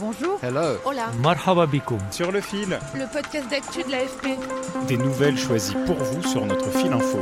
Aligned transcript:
Bonjour. 0.00 0.38
Hello. 0.42 0.76
Hola. 0.84 1.10
Marhaba 1.20 1.66
bikoum. 1.66 1.98
Sur 2.12 2.30
le 2.30 2.40
fil. 2.40 2.78
Le 2.94 3.12
podcast 3.12 3.50
d'actu 3.50 3.82
de 3.82 3.90
l'AFP. 3.90 4.38
Des 4.86 4.96
nouvelles 4.96 5.36
choisies 5.36 5.74
pour 5.86 5.96
vous 5.96 6.22
sur 6.22 6.46
notre 6.46 6.70
fil 6.70 6.92
info. 6.92 7.18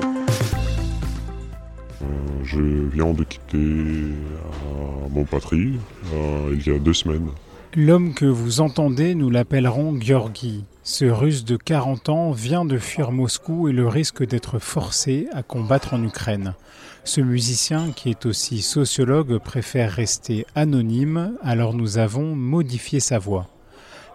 Euh, 2.03 2.07
je 2.45 2.61
viens 2.61 3.13
de 3.15 3.25
quitter 3.25 3.57
euh, 3.57 4.13
mon 5.11 5.25
patrie 5.25 5.79
euh, 6.13 6.55
il 6.55 6.67
y 6.67 6.75
a 6.75 6.79
deux 6.79 6.93
semaines. 6.93 7.29
L'homme 7.75 8.13
que 8.13 8.27
vous 8.27 8.61
entendez, 8.61 9.15
nous 9.15 9.31
l'appellerons 9.31 9.99
Georgi. 9.99 10.65
Ce 10.89 11.05
russe 11.05 11.45
de 11.45 11.57
40 11.57 12.11
ans 12.11 12.31
vient 12.31 12.65
de 12.65 12.79
fuir 12.79 13.11
Moscou 13.11 13.67
et 13.67 13.73
le 13.73 13.89
risque 13.89 14.25
d'être 14.25 14.61
forcé 14.61 15.27
à 15.33 15.43
combattre 15.43 15.95
en 15.95 16.05
Ukraine. 16.05 16.55
Ce 17.03 17.21
musicien, 17.21 17.91
qui 17.91 18.09
est 18.09 18.25
aussi 18.25 18.63
sociologue, 18.63 19.39
préfère 19.39 19.91
rester 19.91 20.47
anonyme, 20.55 21.37
alors 21.43 21.75
nous 21.75 21.99
avons 21.99 22.37
modifié 22.37 23.01
sa 23.01 23.19
voix. 23.19 23.49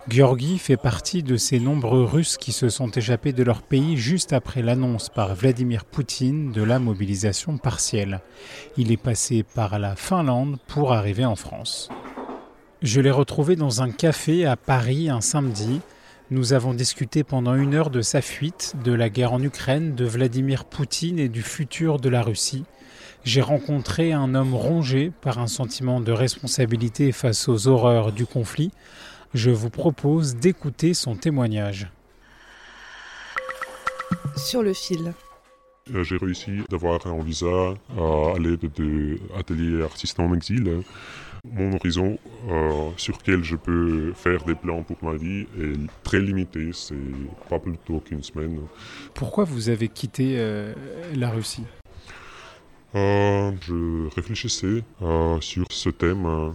Georgi 0.08 0.60
fait 0.60 0.78
partie 0.78 1.24
de 1.24 1.36
ces 1.36 1.60
nombreux 1.60 2.06
Russes 2.06 2.38
qui 2.38 2.54
se 2.54 2.70
sont 2.70 2.90
échappés 2.90 3.34
de 3.34 3.44
leur 3.44 3.64
pays 3.64 3.98
juste 3.98 4.32
après 4.32 4.62
l'annonce 4.62 5.10
par 5.10 5.36
Vladimir 5.36 5.84
Poutine 5.84 6.54
de 6.54 6.64
la 6.64 6.80
mobilisation 6.80 7.58
partielle. 7.58 8.22
Il 8.78 8.94
est 8.94 8.98
passé 8.98 9.44
par 9.44 9.78
la 9.78 9.98
Finlande 9.98 10.58
pour 10.68 10.94
arriver 10.94 11.26
en 11.26 11.36
France. 11.36 11.90
Je 12.82 13.02
l'ai 13.02 13.12
retrouvé 13.12 13.58
dans 13.58 13.82
un 13.82 13.92
café 13.92 14.46
à 14.46 14.56
Paris 14.56 15.10
un 15.10 15.20
samedi. 15.20 15.82
Nous 16.32 16.54
avons 16.54 16.74
discuté 16.74 17.26
pendant 17.26 17.56
une 17.56 17.74
heure 17.74 17.90
de 17.90 18.02
sa 18.02 18.22
fuite, 18.22 18.76
de 18.86 18.94
la 18.94 19.10
guerre 19.10 19.34
en 19.34 19.44
Ukraine, 19.44 19.96
de 19.96 20.06
Vladimir 20.06 20.64
Poutine 20.64 21.20
et 21.20 21.28
du 21.28 21.42
futur 21.42 22.00
de 22.00 22.08
la 22.08 22.22
Russie. 22.22 22.64
J'ai 23.26 23.42
rencontré 23.42 24.14
un 24.14 24.34
homme 24.34 24.54
rongé 24.54 25.12
par 25.20 25.40
un 25.40 25.48
sentiment 25.48 26.00
de 26.00 26.14
responsabilité 26.14 27.12
face 27.12 27.50
aux 27.50 27.68
horreurs 27.68 28.14
du 28.14 28.26
conflit. 28.26 28.72
Je 29.34 29.52
vous 29.52 29.70
propose 29.70 30.38
d'écouter 30.38 30.94
son 30.94 31.18
témoignage. 31.18 31.92
Sur 34.38 34.64
le 34.64 34.72
fil. 34.72 35.14
Euh, 35.94 36.06
J'ai 36.06 36.16
réussi 36.16 36.62
d'avoir 36.70 37.06
un 37.08 37.22
visa 37.24 37.74
à 37.98 38.40
l'aide 38.40 38.72
de 38.74 39.20
l'atelier 39.36 39.84
artiste 39.84 40.18
en 40.22 40.34
exil. 40.34 40.82
Mon 41.44 41.74
horizon 41.74 42.20
euh, 42.50 42.90
sur 42.98 43.18
lequel 43.18 43.44
je 43.44 43.56
peux 43.56 44.14
faire 44.14 44.44
des 44.44 44.54
plans 44.54 44.84
pour 44.84 44.98
ma 45.02 45.18
vie 45.18 45.48
est 45.60 45.76
très 46.04 46.20
limité, 46.20 46.70
c'est 46.72 46.96
pas 47.50 47.58
plus 47.58 47.78
tôt 47.78 48.00
qu'une 48.00 48.22
semaine. 48.22 48.60
Pourquoi 49.16 49.44
vous 49.44 49.70
avez 49.70 49.88
quitté 49.88 50.36
euh, 50.38 50.74
la 51.16 51.32
Russie? 51.32 51.64
Euh, 52.94 53.52
je 53.62 54.14
réfléchissais 54.16 54.84
sur 55.40 55.66
ce 55.72 55.90
thème 55.90 56.54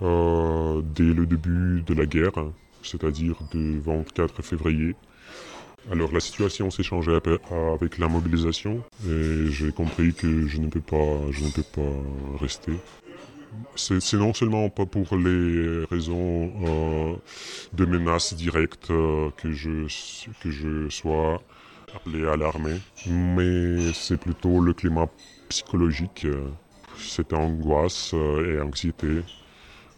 dès 0.00 1.12
le 1.12 1.26
début 1.26 1.82
de 1.82 1.94
la 1.94 2.06
guerre, 2.06 2.44
c'est-à-dire 2.82 3.36
du 3.50 3.80
24 3.80 4.42
février. 4.42 4.94
Alors 5.90 6.12
la 6.12 6.20
situation 6.20 6.70
s'est 6.70 6.82
changée 6.82 7.16
avec 7.50 7.98
la 7.98 8.06
mobilisation 8.06 8.82
et 9.08 9.46
j'ai 9.46 9.72
compris 9.72 10.12
que 10.12 10.46
je 10.46 10.58
ne 10.58 10.68
peux 10.68 10.80
pas, 10.80 11.30
je 11.30 11.42
ne 11.42 11.50
peux 11.50 11.62
pas 11.62 12.38
rester. 12.38 12.72
C'est 13.76 14.14
non 14.14 14.32
seulement 14.34 14.68
pas 14.68 14.86
pour 14.86 15.16
les 15.16 15.84
raisons 15.90 16.52
euh, 16.64 17.14
de 17.72 17.84
menaces 17.84 18.34
directes 18.34 18.90
euh, 18.90 19.30
que, 19.36 19.52
je, 19.52 19.86
que 20.40 20.50
je 20.50 20.88
sois 20.88 21.42
appelé 21.94 22.26
à 22.26 22.36
l'armée, 22.36 22.80
mais 23.08 23.92
c'est 23.92 24.16
plutôt 24.18 24.60
le 24.60 24.72
climat 24.72 25.08
psychologique. 25.48 26.24
euh, 26.26 26.48
Cette 26.96 27.32
angoisse 27.32 28.12
et 28.14 28.60
anxiété 28.60 29.22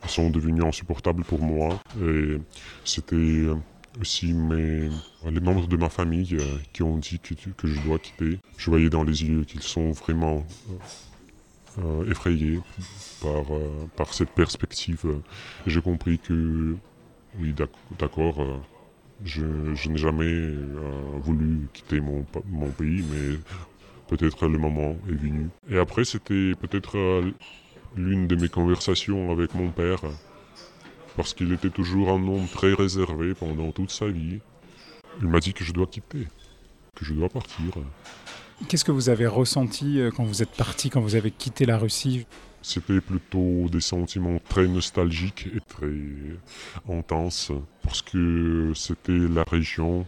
sont 0.07 0.31
devenues 0.31 0.65
insupportables 0.65 1.25
pour 1.25 1.41
moi 1.41 1.81
et 2.01 2.39
c'était 2.85 3.45
aussi 4.01 4.33
mes, 4.33 4.89
les 5.31 5.41
membres 5.41 5.67
de 5.69 5.77
ma 5.77 5.89
famille 5.89 6.39
qui 6.73 6.83
ont 6.83 6.97
dit 6.97 7.19
que, 7.21 7.35
que 7.51 7.67
je 7.69 7.81
dois 7.81 7.99
quitter. 7.99 8.39
Je 8.57 8.71
voyais 8.71 8.89
dans 8.91 9.05
les 9.05 9.23
yeux 9.25 9.45
qu'ils 9.45 9.63
sont 9.63 9.91
vraiment 9.93 10.45
euh, 11.79 12.11
effrayés 12.11 12.61
par, 13.21 13.55
euh, 13.55 13.87
par 13.97 14.13
cette 14.15 14.31
perspective. 14.31 15.21
J'ai 15.67 15.81
compris 15.81 16.19
que, 16.19 16.77
oui, 17.39 17.53
d'ac- 17.53 17.71
d'accord, 17.99 18.43
euh, 18.43 18.59
je, 19.25 19.75
je 19.75 19.89
n'ai 19.89 19.99
jamais 19.99 20.55
voulu 21.21 21.69
quitter 21.73 22.01
mon, 22.01 22.27
mon 22.51 22.71
pays, 22.71 23.05
mais 23.11 23.39
peut-être 24.09 24.49
le 24.49 24.59
moment 24.59 24.97
est 25.09 25.15
venu. 25.15 25.49
Et 25.71 25.79
après, 25.79 26.05
c'était 26.05 26.55
peut-être 26.55 27.23
l'une 27.97 28.27
de 28.27 28.37
mes 28.37 28.49
conversations 28.49 29.31
avec 29.31 29.55
mon 29.55 29.71
père, 29.71 30.01
parce 31.17 31.35
qu'il 31.35 31.53
était 31.53 31.71
toujours 31.71 32.11
un 32.11 32.27
homme 32.27 32.49
très 32.49 32.75
réservé 32.75 33.35
pendant 33.35 33.71
toute 33.71 33.91
sa 33.91 34.09
vie. 34.09 34.41
Il 35.21 35.29
m'a 35.29 35.41
dit 35.41 35.53
que 35.53 35.63
je 35.63 35.73
dois 35.73 35.87
quitter, 35.87 36.27
que 36.97 37.05
je 37.05 37.15
dois 37.15 37.29
partir. 37.29 37.75
Qu'est-ce 38.69 38.85
que 38.85 38.93
vous 38.93 39.09
avez 39.09 39.27
ressenti 39.27 40.01
euh, 40.01 40.11
quand 40.11 40.25
vous 40.25 40.43
êtes 40.43 40.51
parti, 40.51 40.91
quand 40.91 41.01
vous 41.01 41.15
avez 41.15 41.31
quitté 41.31 41.67
la 41.67 41.79
Russie? 41.79 42.27
C'était 42.63 43.01
plutôt 43.01 43.69
des 43.69 43.81
sentiments 43.81 44.39
très 44.49 44.69
nostalgiques 44.69 45.49
et 45.55 45.61
très 45.61 45.93
intenses 46.89 47.51
parce 47.83 48.03
que 48.03 48.73
c'était 48.77 49.13
la 49.13 49.43
région, 49.43 50.07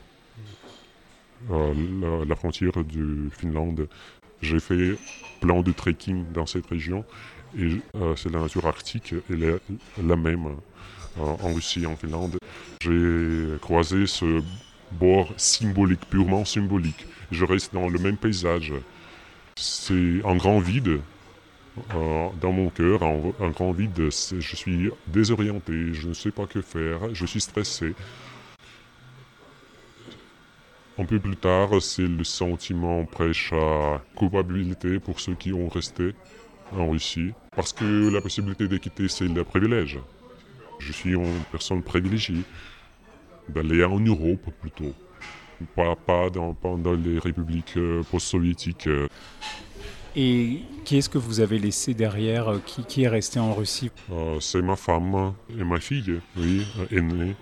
euh, 1.51 2.25
la, 2.25 2.37
frontière 2.37 2.73
de 2.73 3.29
Finlande. 3.31 3.89
J'ai 4.41 4.61
fait 4.61 4.97
plein 5.41 5.63
de 5.63 5.73
trekking 5.73 6.31
dans 6.33 6.47
cette 6.47 6.67
région 6.67 7.05
et 7.59 7.81
euh, 7.97 8.15
c'est 8.15 8.31
la 8.31 8.41
nature 8.41 8.67
arctique, 8.67 9.15
elle 9.29 9.43
est 9.43 9.61
la 10.01 10.15
même 10.15 10.47
euh, 11.19 11.23
en 11.43 11.53
Russie 11.53 11.83
et 11.83 11.87
en 11.87 11.97
Finlande. 11.97 12.39
J'ai 12.83 13.59
croisé 13.61 14.07
ce 14.07 14.43
bord 14.93 15.33
symbolique, 15.37 16.09
purement 16.09 16.45
symbolique. 16.45 17.07
Je 17.31 17.45
reste 17.45 17.75
dans 17.75 17.89
le 17.89 17.99
même 17.99 18.17
paysage. 18.17 18.73
C'est 19.57 20.21
un 20.25 20.37
grand 20.37 20.59
vide 20.59 21.01
euh, 21.95 22.29
dans 22.41 22.53
mon 22.53 22.71
cœur, 22.71 23.03
un, 23.03 23.51
grand 23.51 23.73
vide. 23.73 24.11
Je 24.11 24.57
suis 24.57 24.91
désorienté, 25.07 25.93
je 25.93 26.09
ne 26.09 26.15
sais 26.15 26.31
pas 26.31 26.47
que 26.47 26.61
faire, 26.61 27.15
je 27.15 27.27
suis 27.27 27.41
stressé. 27.41 27.95
Un 30.97 31.05
peu 31.05 31.19
plus 31.19 31.37
tard, 31.37 31.83
c'est 31.83 32.07
le 32.07 32.23
sentiment 32.23 33.05
prêche 33.05 33.53
à 33.53 34.01
culpabilité 34.17 35.01
pour 35.01 35.19
ceux 35.19 35.35
qui 35.35 35.53
ont 35.53 35.69
resté 35.69 36.15
en 36.73 36.91
Russie. 36.91 37.33
Parce 37.57 37.73
que 37.73 38.11
la 38.11 38.21
possibilité 38.21 38.69
de 38.69 38.77
quitter, 38.77 39.09
c'est 39.09 39.27
le 39.27 39.43
privilège. 39.43 39.99
Je 40.79 40.93
suis 40.93 41.15
une 41.15 41.43
personne 41.51 41.83
privilégiée 41.83 42.45
d'aller 43.49 43.85
en 43.85 44.01
Europe 44.01 44.51
plutôt. 44.61 44.93
Pas, 45.77 45.95
pas, 45.97 46.31
dans, 46.31 46.53
pas 46.55 46.75
dans 46.77 46.95
les 46.95 47.19
républiques 47.19 47.77
euh, 47.77 48.03
post-soviétiques. 48.11 48.87
euh. 48.89 49.07
Et 50.17 50.61
qui 50.85 50.99
est-ce 50.99 51.09
que 51.09 51.19
vous 51.19 51.41
avez 51.41 51.59
laissé 51.59 51.95
derrière 51.95 52.49
euh, 52.49 52.59
qui, 52.65 52.85
qui 52.85 53.03
est 53.03 53.09
resté 53.09 53.41
en 53.41 53.55
Russie? 53.55 53.91
Euh, 54.13 54.39
c'est 54.41 54.63
ma 54.63 54.77
femme 54.77 55.33
et 55.59 55.65
ma 55.65 55.81
fille, 55.81 56.21
oui, 56.37 56.67
aînée, 56.91 57.35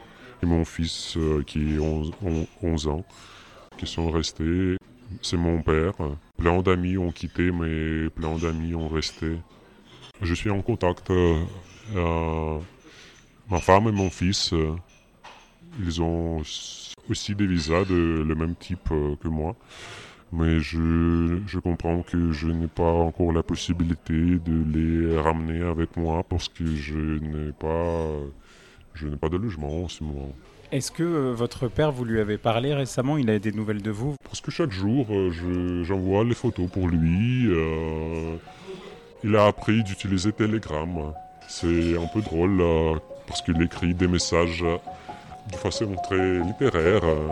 et 0.43 0.47
mon 0.47 0.65
fils 0.65 1.15
euh, 1.17 1.43
qui 1.47 1.77
a 1.77 1.81
11, 1.81 2.13
on- 2.25 2.47
11 2.63 2.89
ans, 2.89 3.05
qui 3.79 3.87
sont 3.87 4.11
restés. 4.11 4.77
C'est 5.21 5.37
mon 5.37 5.61
père. 5.63 5.93
Plein 6.39 6.63
d'amis 6.63 6.97
ont 6.97 7.13
quitté, 7.13 7.51
mais 7.51 8.09
plein 8.11 8.37
d'amis 8.37 8.75
ont 8.75 8.89
resté. 8.89 9.33
Je 10.23 10.35
suis 10.35 10.51
en 10.51 10.63
contact. 10.63 11.11
euh, 11.11 12.59
ma 13.51 13.59
femme 13.61 13.89
et 13.89 13.93
mon 13.93 14.09
fils, 14.09 14.55
ils 15.81 16.03
ont 16.03 16.43
aussi 17.11 17.35
des 17.35 17.47
visas 17.47 17.85
de 17.85 18.25
le 18.27 18.35
même 18.35 18.55
type 18.55 18.91
euh, 18.93 19.15
que 19.23 19.29
moi. 19.29 19.55
Mais 20.35 20.61
je, 20.61 21.41
je 21.47 21.59
comprends 21.59 22.01
que 22.03 22.33
je 22.33 22.47
n'ai 22.49 22.67
pas 22.67 22.91
encore 22.91 23.33
la 23.33 23.43
possibilité 23.43 24.15
de 24.15 24.65
les 24.73 25.19
ramener 25.21 25.61
avec 25.63 25.95
moi 25.97 26.23
parce 26.27 26.49
que 26.49 26.65
je 26.75 26.95
n'ai 26.99 27.53
pas, 27.53 28.07
je 28.95 29.09
n'ai 29.09 29.17
pas 29.17 29.29
de 29.29 29.37
logement 29.37 29.85
en 29.85 29.89
ce 29.89 30.03
moment. 30.03 30.33
Est-ce 30.71 30.91
que 30.91 31.03
euh, 31.03 31.33
votre 31.35 31.69
père, 31.69 31.93
vous 31.93 32.07
lui 32.07 32.19
avez 32.19 32.39
parlé 32.39 32.73
récemment? 32.73 33.19
Il 33.19 33.29
a 33.29 33.39
des 33.39 33.53
nouvelles 33.53 33.83
de 33.83 33.91
vous? 33.91 34.15
Parce 34.25 34.41
que 34.41 34.51
chaque 34.51 34.71
jour, 34.73 35.07
euh, 35.11 35.31
je- 35.31 35.83
j'envoie 35.85 36.25
les 36.25 36.35
photos 36.35 36.67
pour 36.71 36.89
lui. 36.89 37.49
euh, 37.51 38.37
il 39.25 39.37
a 39.37 39.45
appris 39.47 39.83
d'utiliser 39.85 40.33
Telegram. 40.33 41.13
C'est 41.47 41.95
un 41.99 42.07
peu 42.07 42.23
drôle 42.23 42.63
parce 43.27 43.43
qu'il 43.43 43.61
écrit 43.61 43.93
des 43.93 44.09
messages 44.09 44.65
euh. 47.05 47.29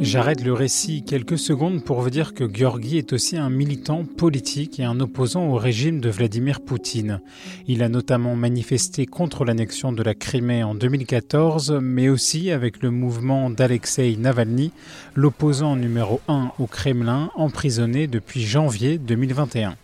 J'arrête 0.00 0.42
le 0.42 0.54
récit 0.54 1.04
quelques 1.04 1.38
secondes 1.38 1.84
pour 1.84 2.00
vous 2.00 2.08
dire 2.08 2.32
que 2.32 2.48
Georgi 2.52 2.96
est 2.96 3.12
aussi 3.12 3.36
un 3.36 3.50
militant 3.50 4.04
politique 4.04 4.80
et 4.80 4.84
un 4.84 4.98
opposant 4.98 5.46
au 5.48 5.56
régime 5.56 6.00
de 6.00 6.08
Vladimir 6.08 6.62
Poutine. 6.62 7.20
Il 7.68 7.82
a 7.82 7.88
notamment 7.90 8.34
manifesté 8.34 9.04
contre 9.04 9.44
l'annexion 9.44 9.92
de 9.92 10.02
la 10.02 10.14
Crimée 10.14 10.64
en 10.64 10.74
2014, 10.74 11.78
mais 11.82 12.08
aussi 12.08 12.50
avec 12.50 12.82
le 12.82 12.90
mouvement 12.90 13.50
d'Alexei 13.50 14.16
Navalny, 14.16 14.72
l'opposant 15.14 15.76
numéro 15.76 16.20
1 16.28 16.52
au 16.58 16.66
Kremlin, 16.66 17.30
emprisonné 17.34 18.06
depuis 18.06 18.40
janvier 18.40 18.96
2021. 18.96 19.76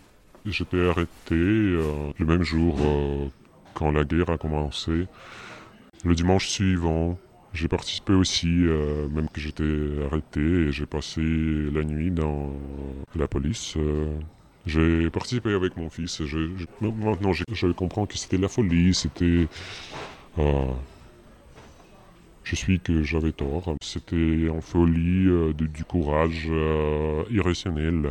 J'étais 0.49 0.87
arrêté 0.87 1.35
euh, 1.35 2.11
le 2.17 2.25
même 2.25 2.43
jour 2.43 2.77
euh, 2.79 3.27
quand 3.73 3.91
la 3.91 4.05
guerre 4.05 4.29
a 4.29 4.37
commencé. 4.37 5.07
Le 6.05 6.15
dimanche 6.15 6.47
suivant, 6.47 7.19
j'ai 7.53 7.67
participé 7.67 8.13
aussi, 8.13 8.47
euh, 8.47 9.09
même 9.09 9.27
que 9.27 9.41
j'étais 9.41 10.05
arrêté, 10.05 10.39
et 10.39 10.71
j'ai 10.71 10.85
passé 10.85 11.21
la 11.21 11.83
nuit 11.83 12.11
dans 12.11 12.53
la 13.15 13.27
police. 13.27 13.75
j'ai 14.65 15.09
participé 15.09 15.53
avec 15.53 15.75
mon 15.75 15.89
fils. 15.89 16.23
Je, 16.23 16.49
maintenant, 16.79 17.33
je, 17.33 17.43
je, 17.51 17.67
comprends 17.67 18.05
que 18.05 18.17
c'était 18.17 18.37
la 18.37 18.47
folie, 18.47 18.93
c'était... 18.93 19.47
je 22.43 22.55
suis 22.55 22.79
que 22.79 23.03
j'avais 23.03 23.33
tort. 23.33 23.75
C'était 23.81 24.47
en 24.49 24.61
folie, 24.61 25.27
du 25.55 25.83
courage 25.83 26.49
irrationnel. 27.31 28.07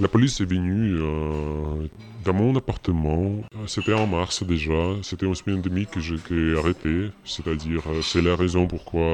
La 0.00 0.06
police 0.06 0.40
est 0.40 0.44
venue 0.44 0.94
euh, 0.96 1.88
dans 2.24 2.32
mon 2.32 2.54
appartement. 2.54 3.42
C'était 3.66 3.94
en 3.94 4.06
mars 4.06 4.44
déjà. 4.44 4.94
C'était 5.02 5.26
en 5.26 5.34
semaine 5.34 5.58
et 5.58 5.62
demie 5.62 5.86
que 5.86 5.98
j'étais 5.98 6.56
arrêté. 6.56 7.10
C'est-à-dire, 7.24 7.82
euh, 7.88 8.00
c'est 8.00 8.22
la 8.22 8.36
raison 8.36 8.68
pourquoi, 8.68 9.12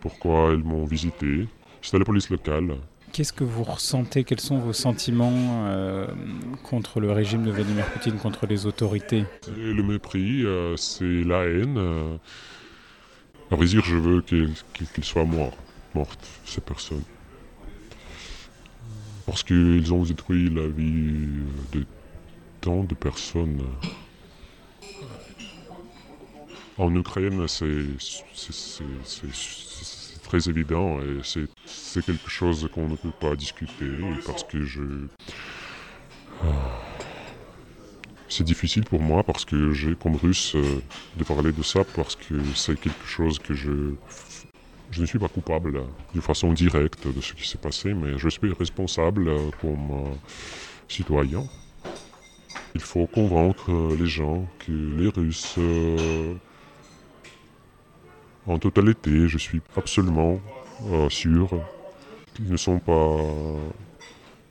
pourquoi 0.00 0.52
ils 0.52 0.64
m'ont 0.64 0.84
visité. 0.84 1.46
C'était 1.80 2.00
la 2.00 2.04
police 2.04 2.28
locale. 2.28 2.74
Qu'est-ce 3.12 3.32
que 3.32 3.44
vous 3.44 3.62
ressentez? 3.62 4.24
Quels 4.24 4.40
sont 4.40 4.58
vos 4.58 4.72
sentiments 4.72 5.66
euh, 5.68 6.08
contre 6.64 6.98
le 6.98 7.12
régime 7.12 7.44
de 7.44 7.52
Vladimir 7.52 7.84
Poutine, 7.86 8.16
contre 8.16 8.46
les 8.46 8.66
autorités? 8.66 9.24
Le 9.56 9.82
mépris, 9.82 10.44
c'est 10.76 11.22
la 11.22 11.44
haine. 11.44 11.78
à 13.48 13.54
vrai 13.54 13.66
dire, 13.66 13.84
je 13.84 13.96
veux 13.96 14.22
qu'il 14.22 15.04
soit 15.04 15.24
mort, 15.24 15.56
morte, 15.94 16.26
ces 16.44 16.60
personnes 16.60 17.04
parce 19.32 19.44
qu'ils 19.44 19.94
ont 19.94 20.02
détruit 20.02 20.50
la 20.50 20.68
vie 20.68 21.26
de 21.72 21.86
tant 22.60 22.84
de 22.84 22.94
personnes. 22.94 23.62
En 26.76 26.94
Ukraine, 26.94 27.48
c'est 27.48 27.86
très 30.22 30.50
évident 30.50 31.00
et 31.00 31.20
c'est 31.24 32.04
quelque 32.04 32.28
chose 32.28 32.68
qu'on 32.74 32.88
ne 32.88 32.96
peut 32.96 33.16
pas 33.18 33.34
discuter 33.34 33.88
parce 34.26 34.44
que 34.44 34.66
je... 34.66 34.82
C'est 38.28 38.44
difficile 38.44 38.84
pour 38.84 39.00
moi 39.00 39.22
parce 39.22 39.46
que 39.46 39.72
j'ai 39.72 39.94
comme 39.94 40.16
russe 40.16 40.56
euh, 40.56 40.80
de 41.16 41.24
parler 41.24 41.52
de 41.52 41.62
ça 41.62 41.84
parce 41.96 42.16
que 42.16 42.34
c'est 42.54 42.78
quelque 42.80 43.06
chose 43.06 43.38
que 43.38 43.52
je 43.52 43.94
je 44.92 45.00
ne 45.00 45.06
suis 45.06 45.18
pas 45.18 45.28
coupable 45.28 45.82
de 46.14 46.20
façon 46.20 46.52
directe 46.52 47.08
de 47.08 47.20
ce 47.20 47.32
qui 47.32 47.48
s'est 47.48 47.58
passé, 47.58 47.94
mais 47.94 48.18
je 48.18 48.28
suis 48.28 48.52
responsable 48.52 49.30
comme 49.60 49.90
euh, 49.90 50.14
citoyen. 50.86 51.44
Il 52.74 52.80
faut 52.80 53.06
convaincre 53.06 53.70
les 53.98 54.06
gens 54.06 54.46
que 54.58 54.72
les 54.72 55.08
Russes, 55.08 55.54
euh, 55.58 56.34
en 58.46 58.58
totalité, 58.58 59.28
je 59.28 59.38
suis 59.38 59.62
absolument 59.76 60.40
euh, 60.90 61.08
sûr 61.08 61.48
qu'ils 62.34 62.50
ne 62.50 62.56
sont 62.56 62.78
pas 62.78 63.16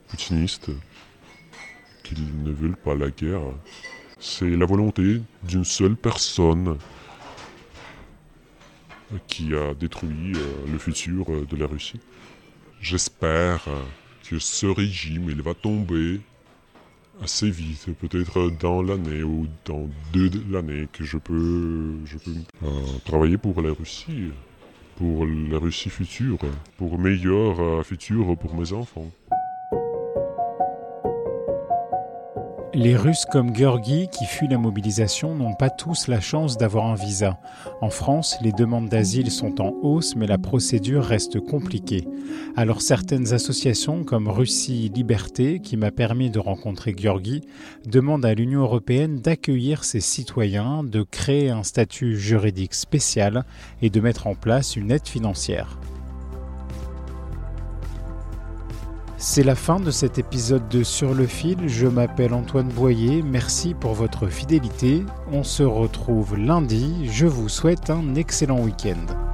poutinistes, 0.08 0.70
qu'ils 2.02 2.42
ne 2.42 2.50
veulent 2.50 2.76
pas 2.76 2.96
la 2.96 3.10
guerre. 3.10 3.42
C'est 4.18 4.50
la 4.50 4.66
volonté 4.66 5.20
d'une 5.44 5.64
seule 5.64 5.96
personne 5.96 6.78
qui 9.26 9.54
a 9.54 9.74
détruit 9.74 10.32
euh, 10.34 10.70
le 10.70 10.78
futur 10.78 11.26
euh, 11.30 11.46
de 11.48 11.56
la 11.56 11.66
Russie. 11.66 12.00
J'espère 12.80 13.64
euh, 13.68 13.82
que 14.28 14.38
ce 14.38 14.66
régime 14.66 15.28
il 15.28 15.42
va 15.42 15.54
tomber 15.54 16.20
assez 17.22 17.50
vite, 17.50 17.88
peut-être 18.00 18.50
dans 18.60 18.82
l'année 18.82 19.22
ou 19.22 19.46
dans 19.64 19.88
deux 20.12 20.30
l'année 20.50 20.88
que 20.92 21.04
je 21.04 21.18
peux, 21.18 21.94
je 22.04 22.18
peux 22.18 22.32
travailler 23.04 23.38
pour 23.38 23.60
la 23.62 23.70
Russie, 23.72 24.30
pour 24.96 25.26
la 25.26 25.58
Russie 25.58 25.90
future, 25.90 26.38
pour 26.78 26.98
meilleur 26.98 27.86
futur 27.86 28.36
pour 28.38 28.56
mes 28.56 28.72
enfants. 28.72 29.12
Les 32.74 32.96
Russes 32.96 33.26
comme 33.30 33.54
Georgi 33.54 34.08
qui 34.10 34.24
fuient 34.24 34.48
la 34.48 34.56
mobilisation 34.56 35.34
n'ont 35.34 35.52
pas 35.52 35.68
tous 35.68 36.08
la 36.08 36.22
chance 36.22 36.56
d'avoir 36.56 36.86
un 36.86 36.94
visa. 36.94 37.38
En 37.82 37.90
France, 37.90 38.38
les 38.40 38.52
demandes 38.52 38.88
d'asile 38.88 39.30
sont 39.30 39.60
en 39.60 39.74
hausse 39.82 40.16
mais 40.16 40.26
la 40.26 40.38
procédure 40.38 41.04
reste 41.04 41.38
compliquée. 41.38 42.08
Alors 42.56 42.80
certaines 42.80 43.34
associations 43.34 44.04
comme 44.04 44.26
Russie 44.26 44.90
Liberté, 44.94 45.60
qui 45.60 45.76
m'a 45.76 45.90
permis 45.90 46.30
de 46.30 46.38
rencontrer 46.38 46.94
Georgi, 46.96 47.42
demandent 47.84 48.24
à 48.24 48.32
l'Union 48.32 48.62
européenne 48.62 49.20
d'accueillir 49.20 49.84
ses 49.84 50.00
citoyens, 50.00 50.82
de 50.82 51.02
créer 51.02 51.50
un 51.50 51.64
statut 51.64 52.18
juridique 52.18 52.72
spécial 52.72 53.44
et 53.82 53.90
de 53.90 54.00
mettre 54.00 54.26
en 54.26 54.34
place 54.34 54.76
une 54.76 54.92
aide 54.92 55.06
financière. 55.06 55.78
C'est 59.24 59.44
la 59.44 59.54
fin 59.54 59.78
de 59.78 59.92
cet 59.92 60.18
épisode 60.18 60.68
de 60.68 60.82
Sur 60.82 61.14
le 61.14 61.28
fil. 61.28 61.68
Je 61.68 61.86
m'appelle 61.86 62.34
Antoine 62.34 62.66
Boyer. 62.66 63.22
Merci 63.22 63.72
pour 63.72 63.94
votre 63.94 64.26
fidélité. 64.26 65.04
On 65.30 65.44
se 65.44 65.62
retrouve 65.62 66.36
lundi. 66.36 67.08
Je 67.08 67.26
vous 67.26 67.48
souhaite 67.48 67.88
un 67.88 68.16
excellent 68.16 68.58
week-end. 68.58 69.31